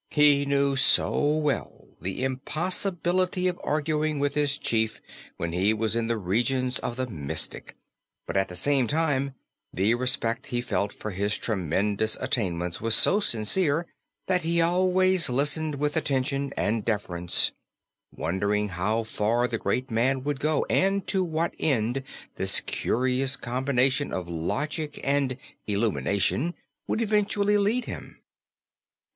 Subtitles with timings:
[0.09, 4.99] He knew so well the impossibility of arguing with his chief
[5.37, 7.75] when he was in the regions of the mystic,
[8.25, 9.35] but at the same time
[9.71, 13.85] the respect he felt for his tremendous attainments was so sincere
[14.25, 17.51] that he always listened with attention and deference,
[18.11, 22.01] wondering how far the great man would go and to what end
[22.37, 25.37] this curious combination of logic and
[25.67, 26.55] "illumination"
[26.87, 28.19] would eventually lead him.